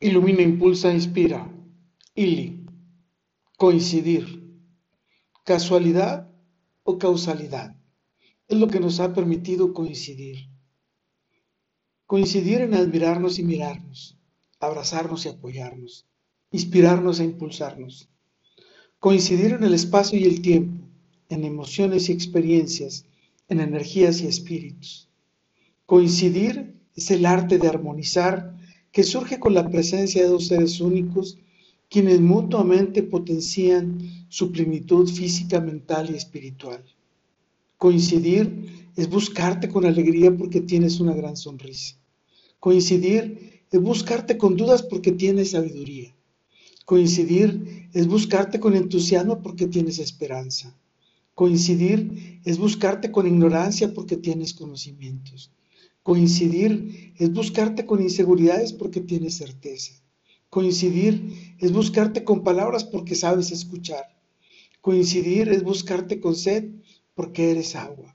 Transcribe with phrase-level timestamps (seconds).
[0.00, 1.50] Ilumina, impulsa, inspira.
[2.14, 2.66] Ili.
[3.56, 4.42] Coincidir.
[5.44, 6.30] ¿Casualidad
[6.82, 7.76] o causalidad?
[8.48, 10.50] Es lo que nos ha permitido coincidir.
[12.06, 14.18] Coincidir en admirarnos y mirarnos,
[14.60, 16.06] abrazarnos y apoyarnos,
[16.50, 18.08] inspirarnos e impulsarnos.
[18.98, 20.86] Coincidir en el espacio y el tiempo,
[21.28, 23.06] en emociones y experiencias,
[23.48, 25.08] en energías y espíritus.
[25.86, 28.54] Coincidir es el arte de armonizar
[28.94, 31.36] que surge con la presencia de dos seres únicos
[31.90, 36.82] quienes mutuamente potencian su plenitud física, mental y espiritual.
[37.76, 41.96] Coincidir es buscarte con alegría porque tienes una gran sonrisa.
[42.60, 46.14] Coincidir es buscarte con dudas porque tienes sabiduría.
[46.84, 50.72] Coincidir es buscarte con entusiasmo porque tienes esperanza.
[51.34, 55.50] Coincidir es buscarte con ignorancia porque tienes conocimientos.
[56.04, 59.94] Coincidir es buscarte con inseguridades porque tienes certeza.
[60.50, 64.04] Coincidir es buscarte con palabras porque sabes escuchar.
[64.82, 66.72] Coincidir es buscarte con sed
[67.14, 68.14] porque eres agua.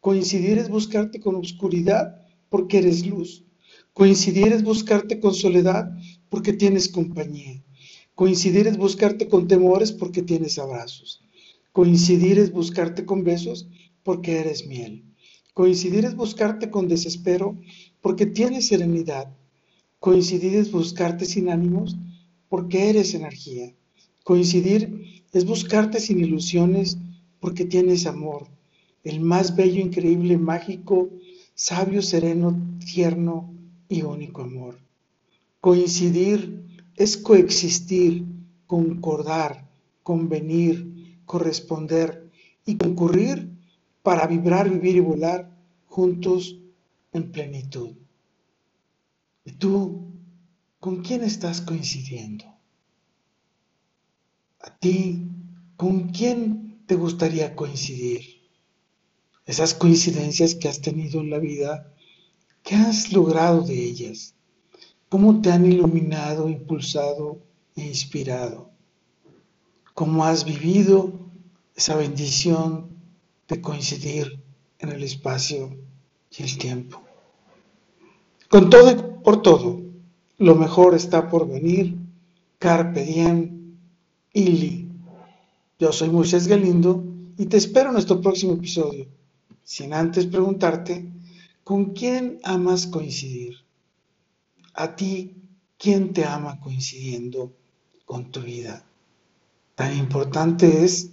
[0.00, 3.44] Coincidir es buscarte con oscuridad porque eres luz.
[3.92, 5.92] Coincidir es buscarte con soledad
[6.30, 7.62] porque tienes compañía.
[8.16, 11.22] Coincidir es buscarte con temores porque tienes abrazos.
[11.70, 13.68] Coincidir es buscarte con besos
[14.02, 15.07] porque eres miel.
[15.58, 17.58] Coincidir es buscarte con desespero
[18.00, 19.34] porque tienes serenidad.
[19.98, 21.96] Coincidir es buscarte sin ánimos
[22.48, 23.74] porque eres energía.
[24.22, 26.98] Coincidir es buscarte sin ilusiones
[27.40, 28.46] porque tienes amor,
[29.02, 31.10] el más bello, increíble, mágico,
[31.56, 33.52] sabio, sereno, tierno
[33.88, 34.78] y único amor.
[35.60, 36.62] Coincidir
[36.94, 38.24] es coexistir,
[38.68, 39.68] concordar,
[40.04, 42.30] convenir, corresponder
[42.64, 43.57] y concurrir
[44.08, 46.56] para vibrar, vivir y volar juntos
[47.12, 47.90] en plenitud.
[49.44, 50.14] ¿Y tú
[50.80, 52.46] con quién estás coincidiendo?
[54.60, 55.28] ¿A ti
[55.76, 58.48] con quién te gustaría coincidir?
[59.44, 61.92] Esas coincidencias que has tenido en la vida,
[62.62, 64.34] ¿qué has logrado de ellas?
[65.10, 67.42] ¿Cómo te han iluminado, impulsado
[67.76, 68.70] e inspirado?
[69.92, 71.28] ¿Cómo has vivido
[71.76, 72.96] esa bendición
[73.48, 74.42] de coincidir
[74.78, 75.76] en el espacio
[76.36, 77.02] y el tiempo.
[78.48, 79.80] Con todo y por todo,
[80.38, 81.96] lo mejor está por venir.
[82.58, 83.76] Carpe diem,
[84.32, 84.88] Ili.
[85.78, 87.04] Yo soy Moisés Galindo
[87.36, 89.06] y te espero en nuestro próximo episodio,
[89.62, 91.08] sin antes preguntarte,
[91.62, 93.54] ¿con quién amas coincidir?
[94.74, 95.36] A ti,
[95.76, 97.52] ¿quién te ama coincidiendo
[98.04, 98.84] con tu vida?
[99.74, 101.12] Tan importante es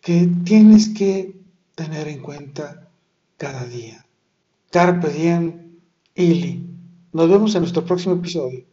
[0.00, 1.37] que tienes que
[1.78, 2.90] tener en cuenta
[3.36, 4.04] cada día.
[4.70, 5.44] Carpe diem,
[6.16, 6.66] Ili.
[7.12, 8.64] Nos vemos en nuestro próximo episodio.